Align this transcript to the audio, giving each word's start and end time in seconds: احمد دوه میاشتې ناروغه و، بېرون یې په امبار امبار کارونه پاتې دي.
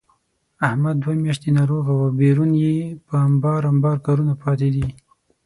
احمد 0.67 0.95
دوه 1.03 1.15
میاشتې 1.23 1.49
ناروغه 1.57 1.91
و، 1.95 2.01
بېرون 2.19 2.51
یې 2.63 2.75
په 3.07 3.15
امبار 3.27 3.61
امبار 3.71 3.97
کارونه 4.05 4.33
پاتې 4.43 4.67
دي. 4.75 4.87